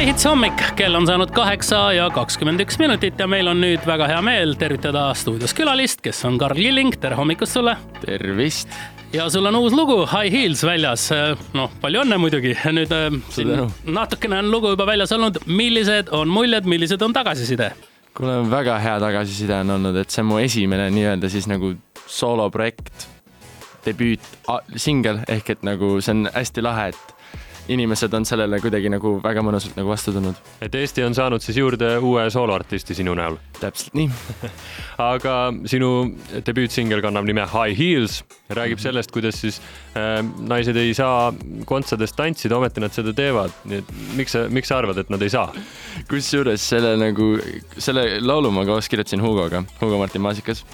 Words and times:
MyHits 0.00 0.24
hommik, 0.24 0.62
kell 0.78 0.96
on 0.96 1.04
saanud 1.04 1.28
kaheksa 1.36 1.78
ja 1.92 2.06
kakskümmend 2.08 2.62
üks 2.64 2.78
minutit 2.80 3.18
ja 3.20 3.26
meil 3.28 3.50
on 3.50 3.58
nüüd 3.60 3.82
väga 3.84 4.06
hea 4.08 4.22
meel 4.24 4.54
tervitada 4.56 5.02
stuudios 5.12 5.52
külalist, 5.52 6.00
kes 6.00 6.22
on 6.24 6.38
Karl 6.40 6.56
Killing, 6.56 6.94
tere 7.02 7.18
hommikust 7.18 7.58
sulle. 7.58 7.74
tervist. 8.00 8.72
ja 9.12 9.26
sul 9.28 9.44
on 9.50 9.58
uus 9.58 9.76
lugu 9.76 9.98
High 10.08 10.32
Heels 10.32 10.62
väljas. 10.64 11.04
noh, 11.52 11.68
palju 11.82 12.00
õnne 12.00 12.16
muidugi. 12.16 12.54
nüüd 12.78 12.96
natukene 13.84 14.40
on 14.40 14.48
lugu 14.48 14.72
juba 14.72 14.88
väljas 14.88 15.12
olnud. 15.12 15.36
millised 15.44 16.08
on 16.16 16.32
muljed, 16.32 16.64
millised 16.64 17.04
on 17.04 17.12
tagasiside? 17.12 17.68
kuule, 18.16 18.40
väga 18.56 18.80
hea 18.80 18.96
tagasiside 19.04 19.60
on 19.66 19.76
olnud, 19.76 20.00
et 20.00 20.08
see 20.08 20.24
on 20.24 20.32
mu 20.32 20.40
esimene 20.40 20.88
nii-öelda 20.96 21.28
siis 21.28 21.44
nagu 21.44 21.74
sooloprojekt, 22.06 23.08
debüüt, 23.84 24.32
singel 24.80 25.20
ehk 25.28 25.58
et 25.58 25.72
nagu 25.74 25.98
see 26.00 26.16
on 26.16 26.30
hästi 26.32 26.64
lahe, 26.64 26.88
et 26.94 27.16
inimesed 27.70 28.14
on 28.16 28.26
sellele 28.28 28.60
kuidagi 28.62 28.90
nagu 28.92 29.16
väga 29.22 29.42
mõnusalt 29.46 29.76
nagu 29.78 29.90
vastu 29.92 30.12
tulnud. 30.14 30.38
et 30.62 30.74
Eesti 30.74 31.04
on 31.06 31.14
saanud 31.16 31.42
siis 31.44 31.58
juurde 31.60 31.92
uue 31.98 32.26
sooloartisti 32.30 32.96
sinu 32.98 33.14
näol? 33.18 33.38
täpselt 33.60 33.96
nii 33.98 34.08
aga 35.12 35.36
sinu 35.70 35.90
debüütsingel 36.46 37.02
kannab 37.04 37.28
nime 37.28 37.46
High 37.50 37.78
Heels, 37.78 38.20
räägib 38.50 38.78
mhm. 38.78 38.84
sellest, 38.84 39.14
kuidas 39.14 39.40
siis 39.42 39.60
äh, 39.94 40.20
naised 40.40 40.76
ei 40.80 40.94
saa 40.96 41.32
kontsades 41.68 42.14
tantsida, 42.16 42.58
ometi 42.58 42.82
nad 42.82 42.94
seda 42.96 43.14
teevad. 43.16 43.54
nii 43.64 43.82
et 43.82 43.92
miks 44.18 44.36
sa, 44.36 44.46
miks 44.50 44.72
sa 44.72 44.80
arvad, 44.80 44.98
et 45.02 45.12
nad 45.12 45.22
ei 45.22 45.32
saa? 45.32 45.50
kusjuures 46.10 46.70
selle 46.74 46.96
nagu, 47.00 47.34
selle 47.78 48.06
laulu 48.24 48.52
ma 48.54 48.66
koos 48.68 48.88
kirjutasin 48.90 49.22
Hugoga, 49.22 49.64
Hugo 49.80 49.98
Martin 50.00 50.24
Maasikas 50.24 50.64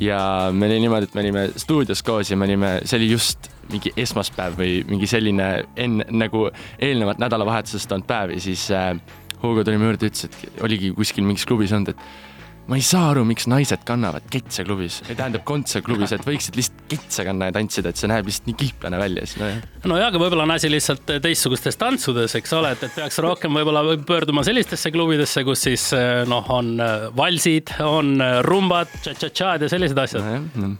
ja 0.00 0.50
me 0.52 0.66
oli 0.66 0.80
niimoodi, 0.80 1.08
et 1.08 1.14
me 1.14 1.24
olime 1.24 1.46
stuudios 1.56 2.02
koos 2.02 2.30
ja 2.30 2.36
me 2.36 2.48
olime, 2.48 2.72
see 2.84 2.98
oli 2.98 3.10
just 3.12 3.50
mingi 3.72 3.92
esmaspäev 3.96 4.56
või 4.58 4.82
mingi 4.88 5.08
selline 5.10 5.48
enne 5.76 6.06
nagu 6.10 6.48
eelnevat 6.78 7.20
nädalavahetusest 7.22 7.92
olnud 7.92 8.08
päev 8.08 8.34
ja 8.36 8.40
siis 8.42 8.68
äh, 8.74 8.94
Hugo 9.42 9.64
tuli 9.66 9.78
mu 9.80 9.90
juurde, 9.90 10.06
ütles, 10.06 10.28
et 10.28 10.62
oligi 10.62 10.92
kuskil 10.94 11.26
mingis 11.26 11.46
klubis 11.48 11.72
olnud, 11.74 11.96
et 11.96 12.31
ma 12.70 12.78
ei 12.78 12.84
saa 12.86 13.08
aru, 13.10 13.24
miks 13.26 13.48
naised 13.50 13.82
kannavad 13.86 14.26
ketse 14.30 14.62
klubis, 14.66 15.00
tähendab 15.08 15.42
kontse 15.46 15.82
klubis, 15.84 16.12
et 16.14 16.22
võiksid 16.26 16.56
lihtsalt 16.58 16.84
ketse 16.92 17.24
kanna 17.26 17.48
ja 17.48 17.54
tantsida, 17.56 17.90
et 17.90 17.98
see 17.98 18.10
näeb 18.10 18.28
lihtsalt 18.28 18.48
nii 18.50 18.58
kiiplane 18.60 19.00
välja, 19.00 19.24
siis 19.26 19.40
nojah. 19.42 19.58
nojah, 19.90 20.10
aga 20.12 20.20
võib-olla 20.22 20.46
on 20.46 20.54
asi 20.54 20.70
lihtsalt 20.70 21.10
teistsugustes 21.24 21.78
tantsudes, 21.80 22.36
eks 22.38 22.54
ole, 22.56 22.70
et, 22.76 22.84
et 22.86 22.94
peaks 22.94 23.18
rohkem 23.24 23.58
võib-olla 23.58 23.82
pöörduma 24.06 24.44
sellistesse 24.46 24.92
klubidesse, 24.94 25.42
kus 25.46 25.64
siis 25.66 25.88
noh, 26.30 26.46
on 26.54 26.70
äh, 26.82 27.08
valsid, 27.18 27.74
on 27.82 28.14
rumbad, 28.46 28.94
tša-tša-tšad 29.02 29.66
ja 29.66 29.72
sellised 29.72 29.98
asjad 30.04 30.22
no,. 30.22 30.38
No. 30.62 30.70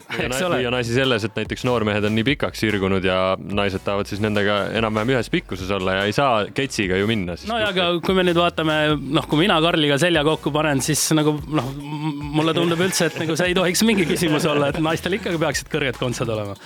või 0.54 0.68
on 0.70 0.78
asi 0.78 0.94
selles, 0.94 1.26
et 1.26 1.42
näiteks 1.42 1.66
noormehed 1.66 2.06
on 2.06 2.14
nii 2.14 2.26
pikaks 2.32 2.62
sirgunud 2.62 3.04
ja 3.04 3.34
naised 3.42 3.82
tahavad 3.82 4.10
siis 4.10 4.22
nendega 4.22 4.62
enam-vähem 4.78 5.16
ühes 5.16 5.32
pikkuses 5.32 5.70
olla 5.74 5.98
ja 5.98 6.06
ei 6.06 6.14
saa 6.14 6.46
ketsiga 6.54 7.00
ju 7.00 7.10
minna. 7.10 7.34
nojah, 7.50 7.74
aga 7.74 7.90
kui 8.04 8.14
me 8.14 8.26
nüüd 8.28 8.38
vaatame, 8.38 8.78
noh, 9.18 9.26
kui 9.26 9.42
mina 9.42 9.58
Karliga 9.64 9.98
selja 9.98 10.22
kokku 10.26 10.54
panen, 10.54 10.82
siis 10.84 11.02
nagu 11.16 11.34
noh, 11.50 11.71
mulle 11.76 12.54
tundub 12.56 12.80
üldse, 12.82 13.08
et 13.08 13.18
nagu 13.20 13.36
see 13.38 13.50
ei 13.50 13.56
tohiks 13.56 13.82
mingi 13.86 14.06
küsimus 14.08 14.46
olla, 14.48 14.70
et 14.72 14.78
naistel 14.82 15.16
ikkagi 15.18 15.40
peaksid 15.40 15.70
kõrged 15.72 15.98
kontsad 16.00 16.30
olema. 16.32 16.56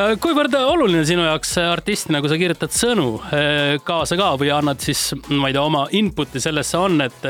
Äh, 0.00 0.14
kuivõrd 0.22 0.54
oluline 0.58 1.04
sinu 1.08 1.24
jaoks 1.26 1.56
artistina, 1.62 2.20
kui 2.22 2.32
sa 2.32 2.38
kirjutad 2.40 2.74
sõnu 2.74 3.08
äh, 3.30 3.78
kaasa 3.86 4.18
ka 4.20 4.32
või 4.40 4.52
annad 4.54 4.82
siis, 4.84 5.10
ma 5.28 5.50
ei 5.50 5.56
tea, 5.56 5.64
oma 5.64 5.86
input'i 5.96 6.42
sellesse 6.42 6.78
on, 6.80 7.00
et, 7.06 7.26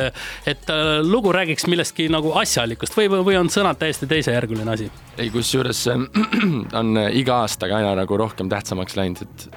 et 0.50 0.74
äh, 0.74 0.90
lugu 1.06 1.32
räägiks 1.34 1.68
millestki 1.70 2.10
nagu 2.12 2.34
asjalikust 2.40 2.98
või, 2.98 3.10
või 3.20 3.38
on 3.40 3.52
sõnad 3.52 3.80
täiesti 3.80 4.10
teisejärguline 4.10 4.76
asi? 4.76 4.90
ei, 5.20 5.30
kusjuures 5.32 5.86
on 6.80 7.00
iga 7.12 7.42
aastaga 7.44 7.80
aina 7.80 7.94
nagu 7.98 8.16
rohkem 8.20 8.48
tähtsamaks 8.50 8.96
läinud, 8.96 9.24
et 9.26 9.48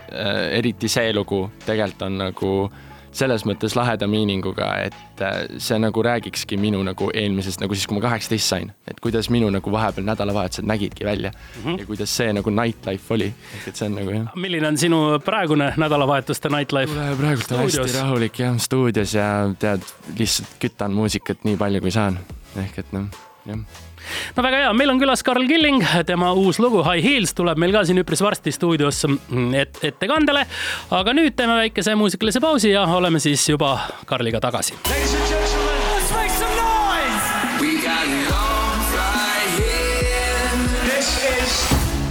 eriti 0.59 0.89
see 0.91 1.13
lugu 1.15 1.45
tegelikult 1.65 2.07
on 2.07 2.17
nagu 2.19 2.49
selles 3.14 3.45
mõttes 3.47 3.75
laheda 3.78 4.08
miininguga, 4.09 4.70
et 4.87 5.23
äh, 5.23 5.43
see 5.61 5.80
nagu 5.82 6.04
räägikski 6.05 6.58
minu 6.60 6.82
nagu 6.86 7.10
eelmisest, 7.14 7.61
nagu 7.64 7.77
siis, 7.77 7.87
kui 7.89 7.98
ma 7.98 8.04
kaheksateist 8.08 8.54
sain, 8.54 8.71
et 8.89 8.99
kuidas 9.04 9.30
minu 9.33 9.49
nagu 9.54 9.73
vahepeal 9.73 10.08
nädalavahetused 10.08 10.67
nägidki 10.70 11.05
välja 11.05 11.32
mm 11.32 11.64
-hmm. 11.64 11.80
ja 11.80 11.86
kuidas 11.86 12.17
see 12.17 12.33
nagu 12.33 12.49
nightlife 12.49 13.14
oli, 13.14 13.33
et 13.67 13.76
see 13.76 13.86
on 13.86 13.95
nagu 13.95 14.10
jah. 14.10 14.36
milline 14.36 14.67
on 14.67 14.77
sinu 14.77 15.20
praegune 15.26 15.73
nädalavahetuste 15.77 16.49
nightlife? 16.49 16.93
praegult 17.17 17.52
on 17.52 17.60
hästi 17.60 17.99
rahulik 17.99 18.39
jah, 18.39 18.58
stuudios 18.58 19.14
ja 19.14 19.49
tead, 19.60 19.82
lihtsalt 20.17 20.58
kütan 20.60 20.92
muusikat 20.92 21.43
nii 21.43 21.58
palju, 21.58 21.82
kui 21.82 21.92
saan, 21.92 22.20
ehk 22.58 22.80
et 22.80 22.92
noh, 22.92 23.05
jah 23.48 23.65
no 24.36 24.43
väga 24.43 24.64
hea, 24.64 24.73
meil 24.77 24.93
on 24.93 24.99
külas 25.02 25.23
Karl 25.26 25.48
Killing, 25.48 25.83
tema 26.08 26.33
uus 26.37 26.59
lugu 26.64 26.83
High 26.86 27.04
Heels 27.05 27.36
tuleb 27.37 27.59
meil 27.61 27.73
ka 27.76 27.86
siin 27.87 28.02
üpris 28.04 28.23
varsti 28.23 28.54
stuudios 28.55 29.04
et, 29.59 29.80
ettekandele. 29.92 30.45
aga 30.92 31.15
nüüd 31.15 31.37
teeme 31.37 31.58
väikese 31.64 31.95
muusikalise 31.99 32.43
pausi 32.43 32.73
ja 32.73 32.86
oleme 32.98 33.23
siis 33.23 33.48
juba 33.49 33.77
Karliga 34.09 34.43
tagasi. 34.43 34.80
My 34.89 35.52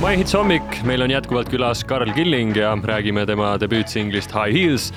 Hits 0.02 0.34
hommik, 0.34 0.82
meil 0.84 1.00
on 1.04 1.10
jätkuvalt 1.10 1.48
külas 1.48 1.80
Karl 1.88 2.10
Killing 2.12 2.56
ja 2.56 2.74
räägime 2.74 3.22
tema 3.26 3.54
debüütsinglist 3.60 4.34
High 4.34 4.52
Heels. 4.52 4.90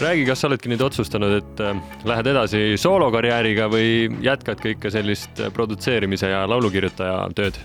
Räägi, 0.00 0.22
kas 0.26 0.40
sa 0.40 0.48
oledki 0.48 0.70
nüüd 0.70 0.80
otsustanud, 0.86 1.34
et 1.42 1.60
äh, 1.60 1.76
lähed 2.08 2.30
edasi 2.30 2.62
soolokarjääriga 2.80 3.66
või 3.70 4.06
jätkad 4.24 4.62
ka 4.62 4.70
ikka 4.72 4.92
sellist 4.94 5.42
äh, 5.42 5.50
produtseerimise 5.52 6.30
ja 6.32 6.46
laulukirjutaja 6.48 7.18
tööd? 7.36 7.58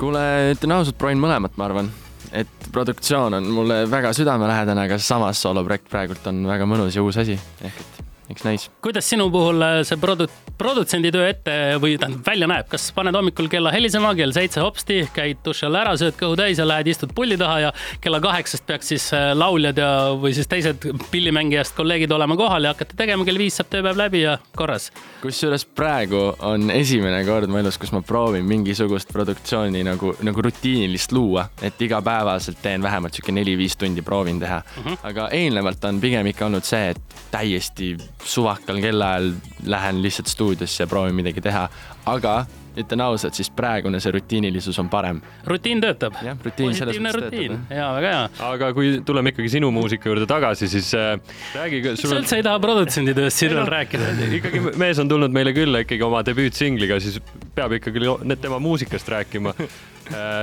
kuule, 0.00 0.24
ütlen 0.56 0.74
ausalt, 0.78 0.98
proovin 0.98 1.22
mõlemat, 1.22 1.54
ma 1.60 1.68
arvan, 1.68 1.92
et 2.32 2.68
produktsioon 2.74 3.38
on 3.38 3.48
mulle 3.54 3.82
väga 3.90 4.14
südamelähedane, 4.16 4.88
aga 4.88 4.98
samas 4.98 5.44
sooloprojekt 5.44 5.90
praegult 5.92 6.26
on 6.32 6.42
väga 6.48 6.66
mõnus 6.70 6.96
ja 6.96 7.04
uus 7.06 7.20
asi, 7.22 7.38
ehk 7.60 7.82
et 7.84 7.97
eks 8.30 8.44
näis. 8.44 8.68
kuidas 8.84 9.08
sinu 9.08 9.30
puhul 9.32 9.62
äh, 9.64 9.80
see 9.88 9.98
produ-, 10.00 10.28
produtsendi 10.58 11.10
töö 11.14 11.28
ette 11.30 11.54
või 11.80 11.96
tähendab 12.00 12.26
välja 12.26 12.48
näeb, 12.50 12.68
kas 12.70 12.88
paned 12.96 13.16
hommikul 13.16 13.48
kella 13.52 13.72
helisema, 13.72 14.12
kell 14.18 14.34
seitse 14.36 14.60
hopsti, 14.64 15.00
käid 15.14 15.40
duši 15.44 15.66
all 15.68 15.78
ära, 15.80 15.94
sööd 16.00 16.18
kõhu 16.18 16.36
täis 16.38 16.60
ja 16.60 16.66
lähed 16.68 16.90
istud 16.92 17.14
pulli 17.16 17.38
taha 17.40 17.60
ja 17.68 17.72
kella 18.04 18.20
kaheksast 18.24 18.66
peaks 18.68 18.92
siis 18.92 19.08
äh, 19.16 19.30
lauljad 19.38 19.80
ja, 19.80 19.90
või 20.20 20.34
siis 20.36 20.50
teised 20.50 20.84
pillimängijast 21.12 21.76
kolleegid 21.78 22.12
olema 22.12 22.36
kohal 22.38 22.68
ja 22.68 22.74
hakkate 22.74 22.98
tegema, 22.98 23.24
kell 23.28 23.40
viis 23.40 23.56
saab 23.58 23.72
tööpäev 23.72 24.00
läbi 24.00 24.24
ja 24.26 24.36
korras. 24.56 24.90
kusjuures 25.22 25.64
praegu 25.78 26.22
on 26.44 26.70
esimene 26.74 27.22
kord 27.26 27.48
mu 27.48 27.62
elus, 27.62 27.80
kus 27.80 27.94
ma 27.96 28.02
proovin 28.04 28.44
mingisugust 28.48 29.12
produktsiooni 29.12 29.84
nagu, 29.88 30.12
nagu 30.26 30.44
rutiinilist 30.44 31.16
luua, 31.16 31.48
et 31.62 31.80
igapäevaselt 31.82 32.60
teen 32.62 32.84
vähemalt 32.84 33.16
sihuke 33.16 33.32
neli-viis 33.32 33.78
tundi 33.80 34.02
proovin 34.02 34.40
teha 34.40 34.60
mm. 34.60 34.84
-hmm. 34.84 34.98
aga 35.08 35.28
eelnevalt 35.32 35.84
on 35.84 36.00
pigem 36.00 36.26
ikka 36.26 36.46
olnud 36.46 36.64
see, 36.64 36.90
et 36.90 37.18
täiesti 37.30 37.96
suvakal 38.24 38.80
kellaajal 38.82 39.32
lähen 39.66 40.02
lihtsalt 40.02 40.26
stuudiosse 40.26 40.82
ja 40.82 40.86
proovin 40.86 41.14
midagi 41.14 41.40
teha, 41.44 41.68
aga 42.06 42.40
ütlen 42.78 43.02
ausalt, 43.02 43.34
siis 43.34 43.50
praegune 43.54 44.00
see 44.02 44.12
rutiinilisus 44.14 44.78
on 44.78 44.88
parem. 44.92 45.20
rutiin 45.46 45.80
töötab. 45.82 46.18
jah, 46.22 46.38
rutiin 46.44 46.74
selles 46.78 46.98
mõttes 46.98 47.18
rutiin. 47.18 47.56
töötab. 47.56 47.76
jaa, 47.78 47.88
väga 47.96 48.12
hea. 48.14 48.22
aga 48.50 48.70
kui 48.76 48.92
tuleme 49.06 49.32
ikkagi 49.34 49.52
sinu 49.56 49.70
muusika 49.74 50.10
juurde 50.10 50.28
tagasi, 50.30 50.68
siis 50.70 50.92
äh, 50.94 51.18
räägi. 51.56 51.82
miks 51.90 52.06
sa 52.06 52.20
üldse 52.20 52.38
ei 52.38 52.46
taha 52.46 52.62
produtsendi 52.62 53.14
tööst 53.18 53.42
siin 53.42 53.54
veel 53.56 53.70
rääkida? 53.74 54.12
ikkagi 54.40 54.64
mees 54.78 55.02
on 55.02 55.10
tulnud 55.10 55.34
meile 55.34 55.54
külla 55.56 55.82
ikkagi 55.86 56.06
oma 56.06 56.22
debüütsingliga, 56.26 57.00
siis 57.02 57.20
peab 57.54 57.74
ikkagi 57.80 58.04
tema 58.38 58.60
muusikast 58.62 59.10
rääkima 59.16 59.54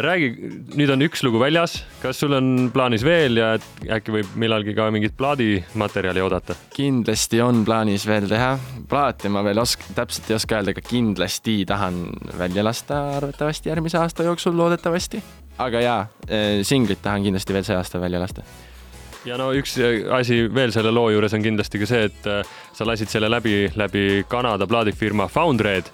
räägi, 0.02 0.30
nüüd 0.78 0.92
on 0.94 1.04
üks 1.06 1.24
lugu 1.26 1.40
väljas, 1.42 1.80
kas 2.02 2.20
sul 2.22 2.36
on 2.38 2.70
plaanis 2.74 3.06
veel 3.06 3.40
ja 3.40 3.54
äkki 3.98 4.14
võib 4.14 4.36
millalgi 4.40 4.76
ka 4.78 4.90
mingit 4.94 5.16
plaadimaterjali 5.18 6.22
oodata? 6.22 6.58
kindlasti 6.76 7.42
on 7.42 7.64
plaanis 7.68 8.06
veel 8.08 8.28
teha, 8.30 8.56
plaati 8.90 9.32
ma 9.34 9.44
veel 9.46 9.62
osk-, 9.64 9.88
täpselt 9.98 10.30
ei 10.30 10.38
oska 10.38 10.60
öelda, 10.60 10.76
aga 10.76 10.86
kindlasti 10.86 11.58
tahan 11.70 12.04
välja 12.38 12.66
lasta 12.66 13.02
arvatavasti 13.18 13.72
järgmise 13.72 14.00
aasta 14.02 14.28
jooksul, 14.28 14.58
loodetavasti. 14.58 15.24
aga 15.58 15.82
jaa, 15.82 16.00
äh, 16.30 16.62
singlit 16.64 17.02
tahan 17.02 17.26
kindlasti 17.26 17.58
veel 17.58 17.68
see 17.68 17.78
aasta 17.80 18.02
välja 18.02 18.22
lasta 18.22 18.46
ja 19.26 19.40
no 19.42 19.50
üks 19.58 19.80
äh, 19.82 20.04
asi 20.14 20.44
veel 20.54 20.76
selle 20.76 20.94
loo 20.94 21.10
juures 21.14 21.34
on 21.34 21.46
kindlasti 21.46 21.82
ka 21.82 21.90
see, 21.90 22.06
et 22.12 22.30
sa 22.76 22.86
lasid 22.86 23.10
selle 23.10 23.32
läbi, 23.32 23.66
läbi 23.76 24.26
Kanada 24.30 24.68
plaadifirma 24.70 25.28
Foundred 25.34 25.90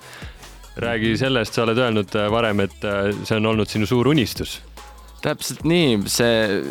räägi 0.75 1.17
sellest, 1.19 1.53
sa 1.53 1.65
oled 1.65 1.79
öelnud 1.79 2.15
äh, 2.15 2.27
varem, 2.31 2.63
et 2.65 2.83
äh, 2.87 3.11
see 3.27 3.37
on 3.37 3.51
olnud 3.51 3.69
sinu 3.71 3.89
suur 3.89 4.11
unistus. 4.11 4.59
Täpselt 5.21 5.65
nii, 5.67 5.99
see, 6.09 6.61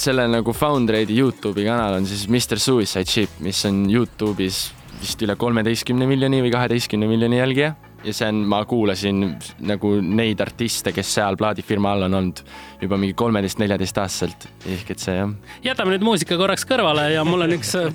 selle 0.00 0.24
nagu 0.32 0.54
Foundraidi 0.56 1.18
Youtube'i 1.18 1.66
kanal 1.66 1.98
on 1.98 2.06
siis 2.08 2.24
Mr 2.30 2.60
Suicide 2.62 3.10
Ship, 3.10 3.34
mis 3.44 3.60
on 3.68 3.82
Youtube'is 3.92 4.62
vist 4.98 5.20
üle 5.22 5.36
kolmeteistkümne 5.38 6.08
miljoni 6.08 6.40
või 6.42 6.54
kaheteistkümne 6.54 7.10
miljoni 7.10 7.38
jälgija 7.38 7.74
ja 8.04 8.14
see 8.14 8.28
on, 8.30 8.42
ma 8.48 8.60
kuulasin 8.68 9.22
nagu 9.66 9.92
neid 10.00 10.40
artiste, 10.40 10.92
kes 10.94 11.14
seal 11.18 11.36
plaadifirma 11.38 11.92
all 11.92 12.06
on 12.06 12.18
olnud 12.20 12.42
juba 12.82 12.98
mingi 13.00 13.16
kolmeteist-neljateistaastaselt, 13.18 14.48
ehk 14.74 14.92
et 14.94 15.02
see 15.02 15.16
jah. 15.16 15.32
jätame 15.64 15.96
nüüd 15.96 16.06
muusika 16.06 16.38
korraks 16.38 16.66
kõrvale 16.68 17.08
ja 17.14 17.24
mul 17.26 17.46
on 17.48 17.56
üks 17.58 17.74
äh, 17.80 17.88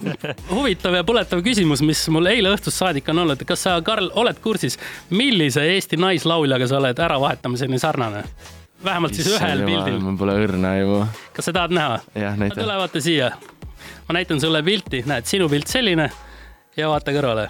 huvitav 0.52 0.98
ja 1.00 1.06
põletav 1.08 1.44
küsimus, 1.46 1.84
mis 1.86 2.04
mul 2.14 2.28
eile 2.32 2.52
õhtust 2.56 2.82
saadik 2.82 3.08
on 3.14 3.24
olnud. 3.24 3.46
kas 3.48 3.64
sa, 3.68 3.78
Karl, 3.86 4.12
oled 4.20 4.44
kursis, 4.44 4.78
millise 5.14 5.64
Eesti 5.76 6.00
naislauljaga 6.02 6.68
sa 6.68 6.82
oled 6.82 7.00
äravahetamiseni 7.08 7.80
sarnane? 7.80 8.26
vähemalt 8.84 9.14
siis 9.16 9.32
ühel 9.32 9.64
pildil. 9.66 10.00
mul 10.04 10.18
pole 10.20 10.36
õrna 10.44 10.76
ju. 10.82 11.02
kas 11.34 11.48
sa 11.48 11.56
tahad 11.56 11.76
näha? 11.76 12.00
näita. 12.38 12.60
tule 12.60 12.78
vaata 12.78 13.02
siia. 13.02 13.32
ma 14.08 14.20
näitan 14.20 14.42
sulle 14.42 14.64
pilti, 14.64 15.04
näed, 15.08 15.30
sinu 15.30 15.50
pilt 15.50 15.72
selline 15.72 16.12
ja 16.78 16.90
vaata 16.90 17.16
kõrvale. 17.16 17.48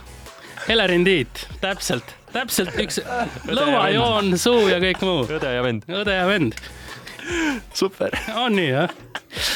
Helerin 0.67 1.03
Tiit, 1.03 1.47
täpselt, 1.59 2.13
täpselt 2.33 2.77
üks 2.83 3.01
lõuajoon, 3.50 4.33
suu 4.41 4.68
ja 4.71 4.80
kõik 4.83 5.03
muu. 5.06 5.25
õde 5.38 5.53
ja 5.56 5.65
vend. 5.65 5.85
õde 5.89 6.18
ja 6.18 6.27
vend. 6.30 6.57
super. 7.74 8.15
on 8.35 8.56
nii 8.57 8.69
jah? 8.71 8.95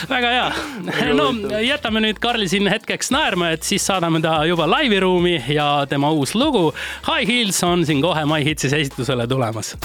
väga 0.09 0.29
hea. 0.33 1.13
no 1.17 1.31
jätame 1.61 2.01
nüüd 2.05 2.21
Karli 2.23 2.47
siin 2.49 2.69
hetkeks 2.71 3.11
naerma, 3.13 3.51
et 3.55 3.67
siis 3.67 3.85
saadame 3.85 4.21
ta 4.23 4.39
juba 4.49 4.69
laiviruumi 4.69 5.39
ja 5.53 5.85
tema 5.89 6.11
uus 6.15 6.35
lugu 6.35 6.69
High 7.09 7.27
Heels 7.29 7.61
on 7.67 7.85
siin 7.85 8.01
kohe 8.01 8.25
My 8.29 8.43
Hitsis 8.45 8.73
esitusele 8.73 9.27
tulemas. 9.27 9.75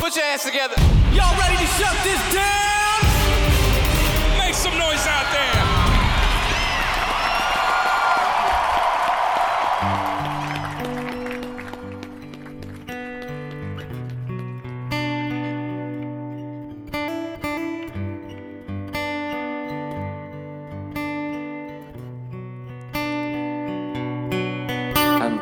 Put 0.00 0.16
your 0.16 0.26
hands 0.26 0.44
together. 0.44 0.76
Y'all 1.14 1.36
ready 1.40 1.56
to 1.56 1.68
shut 1.78 1.96
this 2.04 2.20
down? 2.34 2.83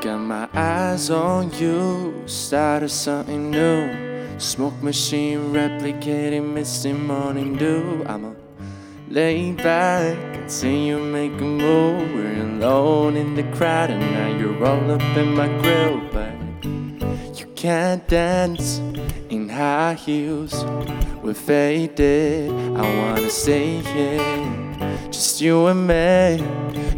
Got 0.03 0.19
my 0.19 0.49
eyes 0.53 1.11
on 1.11 1.53
you. 1.53 2.25
Started 2.27 2.89
something 2.89 3.53
new. 3.53 3.89
Smoke 4.39 4.83
machine 4.83 5.53
replicating 5.53 6.53
misty 6.53 6.93
morning 6.93 7.55
dew. 7.55 8.05
I'ma 8.09 8.33
lay 9.09 9.53
back 9.53 10.17
and 10.37 10.51
see 10.51 10.89
you 10.89 10.99
make 10.99 11.41
a 11.41 11.45
move. 11.45 12.13
We're 12.15 12.43
alone 12.43 13.17
in 13.17 13.37
the 13.37 13.45
crowd, 13.57 13.91
and 13.91 14.01
now 14.01 14.37
you're 14.37 14.65
all 14.65 14.91
up 14.91 15.17
in 15.17 15.37
my 15.37 15.47
grill. 15.63 16.01
But 16.11 16.35
you 17.39 17.47
can't 17.55 18.07
dance 18.09 18.79
in 19.31 19.49
high 19.49 19.95
heels. 19.95 20.65
We're 21.23 21.35
faded. 21.35 22.51
I 22.51 22.83
wanna 22.99 23.31
stay 23.31 23.79
here, 23.95 24.81
just 25.13 25.41
you 25.41 25.67
and 25.69 25.87
me, 25.87 26.45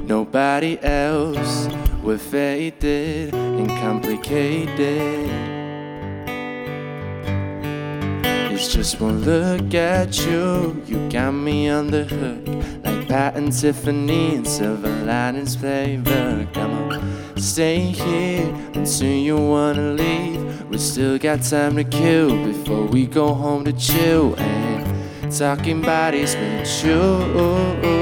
nobody 0.07 0.79
else. 0.83 1.69
We're 2.05 2.19
faded 2.19 3.33
and 3.33 3.67
complicated. 3.67 5.31
It's 8.53 8.75
just 8.75 9.01
one 9.01 9.23
look 9.23 9.73
at 9.75 10.27
you, 10.27 10.83
you 10.85 11.09
got 11.09 11.31
me 11.31 11.71
on 11.71 11.91
the 11.91 12.05
hook. 12.05 12.47
Like 12.85 13.09
Pat 13.09 13.37
and 13.37 13.51
Tiffany 13.51 14.37
and 14.37 14.47
Silver 14.47 14.91
Linings 15.07 15.57
flavor. 15.57 16.47
Come 16.53 16.73
on, 16.93 17.39
stay 17.39 17.81
here 17.81 18.55
until 18.75 19.09
you 19.09 19.39
wanna 19.39 19.95
leave. 19.95 20.69
We 20.69 20.77
still 20.77 21.19
got 21.19 21.41
time 21.43 21.77
to 21.77 21.85
kill 21.85 22.37
before 22.45 22.85
we 22.85 23.07
go 23.07 23.33
home 23.33 23.65
to 23.65 23.73
chill. 23.73 24.35
And 24.39 25.33
talking 25.33 25.81
bodies 25.81 26.37
with 26.37 26.85
you. 26.85 27.94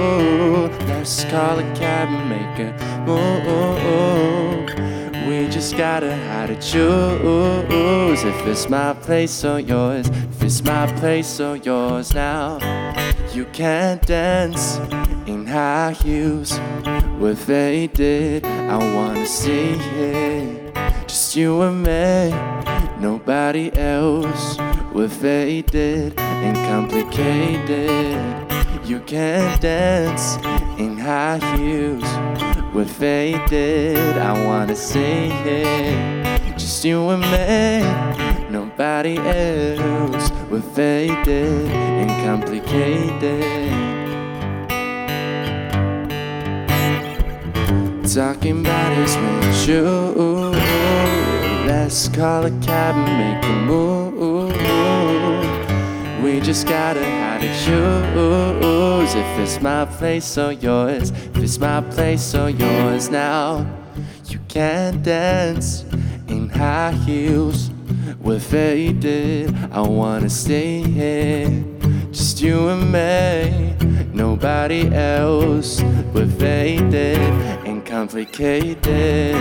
A 1.02 1.04
cab 1.75 2.08
and 2.10 2.28
make 2.31 2.58
a 2.60 2.70
move. 3.04 4.69
We 5.26 5.49
just 5.50 5.76
gotta 5.76 6.14
how 6.14 6.46
to 6.46 6.54
choose 6.54 8.22
if 8.22 8.46
it's 8.46 8.69
my 8.70 8.94
place 8.94 9.44
or 9.44 9.58
yours. 9.58 10.08
If 10.08 10.43
it's 10.44 10.62
my 10.62 10.87
place 11.00 11.40
or 11.40 11.56
yours 11.56 12.14
now, 12.14 12.60
you 13.32 13.46
can't 13.46 14.00
dance 14.06 14.78
in 15.26 15.44
high 15.44 15.90
heels. 15.90 16.60
We're 17.19 17.34
faded. 17.34 18.46
I 18.46 18.76
wanna 18.94 19.26
see 19.26 19.75
it, 19.96 20.72
just 21.08 21.34
you 21.34 21.62
and 21.62 21.82
me, 21.82 22.31
nobody 23.00 23.76
else. 23.76 24.56
We're 24.94 25.08
faded 25.08 26.16
and 26.16 26.56
complicated. 26.56 28.31
You 28.93 29.00
can't 29.00 29.59
dance 29.59 30.37
in 30.77 30.99
high 30.99 31.39
heels. 31.56 32.05
We're 32.75 32.85
faded. 32.85 34.19
I 34.19 34.44
wanna 34.44 34.77
see 34.77 35.31
it. 35.47 36.59
Just 36.59 36.85
you 36.85 37.09
and 37.09 37.23
me, 37.23 37.81
nobody 38.50 39.17
else. 39.17 40.31
We're 40.50 40.61
faded 40.61 41.71
and 41.71 42.11
complicated. 42.27 43.73
Talking 48.12 48.61
about 48.61 48.93
is 48.99 49.17
with 49.17 49.69
you. 49.69 49.87
Let's 51.67 52.09
call 52.09 52.45
a 52.45 52.50
cab 52.61 52.95
and 52.95 53.17
make 53.23 53.43
a 53.43 53.56
move. 53.65 54.53
We 56.23 56.41
just 56.41 56.69
gotta 56.69 57.22
to 57.43 57.49
choose 57.65 59.15
if 59.17 59.39
it's 59.39 59.61
my 59.61 59.85
place 59.85 60.39
or 60.39 60.53
yours. 60.53 61.11
If 61.11 61.39
it's 61.39 61.59
my 61.59 61.81
place 61.81 62.35
or 62.37 62.49
yours 62.49 63.11
now, 63.11 63.67
you 64.27 64.39
can't 64.47 65.03
dance 65.03 65.85
in 66.29 66.49
high 66.49 66.93
heels. 66.93 67.71
We're 68.21 68.39
faded. 68.39 69.56
I 69.73 69.81
wanna 69.81 70.31
stay 70.31 70.83
here, 70.83 71.65
just 72.12 72.41
you 72.41 72.69
and 72.69 72.93
me, 72.93 73.75
nobody 74.15 74.95
else. 74.95 75.83
We're 76.15 76.29
faded 76.29 77.19
and 77.67 77.85
complicated. 77.85 79.37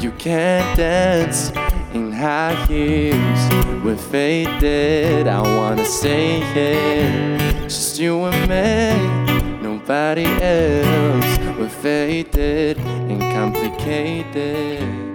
You 0.00 0.10
can't 0.18 0.76
dance 0.76 1.52
in 1.98 2.12
high 2.12 2.54
heels. 2.66 3.42
We're 3.84 3.96
faded. 3.96 5.26
I 5.26 5.40
wanna 5.56 5.84
stay 5.84 6.40
here, 6.54 7.38
just 7.64 7.98
you 7.98 8.24
and 8.24 8.42
me, 8.52 9.68
nobody 9.68 10.26
else. 10.26 11.38
We're 11.58 11.68
faded 11.68 12.78
and 12.78 13.20
complicated. 13.20 15.07